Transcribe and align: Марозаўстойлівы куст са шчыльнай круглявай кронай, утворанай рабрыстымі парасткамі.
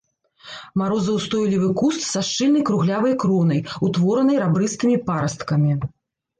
Марозаўстойлівы 0.81 1.69
куст 1.81 2.01
са 2.13 2.23
шчыльнай 2.31 2.65
круглявай 2.71 3.13
кронай, 3.27 3.61
утворанай 3.91 4.43
рабрыстымі 4.47 4.97
парасткамі. 5.07 5.71